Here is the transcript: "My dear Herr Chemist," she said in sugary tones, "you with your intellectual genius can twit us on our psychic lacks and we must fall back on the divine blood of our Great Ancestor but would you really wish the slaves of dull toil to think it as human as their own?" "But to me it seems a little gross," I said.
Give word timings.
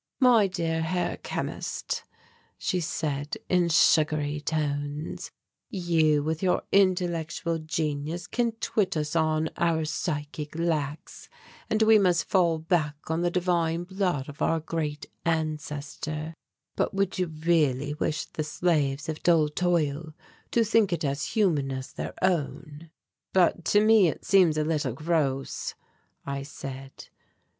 "My 0.19 0.47
dear 0.47 0.81
Herr 0.81 1.17
Chemist," 1.17 2.05
she 2.57 2.79
said 2.79 3.37
in 3.49 3.69
sugary 3.69 4.41
tones, 4.41 5.29
"you 5.69 6.23
with 6.23 6.41
your 6.41 6.63
intellectual 6.71 7.59
genius 7.59 8.25
can 8.25 8.53
twit 8.53 8.97
us 8.97 9.15
on 9.15 9.51
our 9.57 9.85
psychic 9.85 10.57
lacks 10.57 11.29
and 11.69 11.83
we 11.83 11.99
must 11.99 12.25
fall 12.25 12.57
back 12.57 12.95
on 13.11 13.21
the 13.21 13.29
divine 13.29 13.83
blood 13.83 14.27
of 14.27 14.41
our 14.41 14.59
Great 14.59 15.05
Ancestor 15.23 16.33
but 16.75 16.95
would 16.95 17.19
you 17.19 17.27
really 17.27 17.93
wish 17.93 18.25
the 18.25 18.43
slaves 18.43 19.07
of 19.07 19.21
dull 19.21 19.49
toil 19.49 20.15
to 20.49 20.63
think 20.63 20.91
it 20.91 21.05
as 21.05 21.25
human 21.35 21.69
as 21.71 21.93
their 21.93 22.15
own?" 22.23 22.89
"But 23.33 23.63
to 23.65 23.79
me 23.79 24.07
it 24.07 24.25
seems 24.25 24.57
a 24.57 24.63
little 24.63 24.93
gross," 24.93 25.75
I 26.25 26.41
said. 26.41 27.09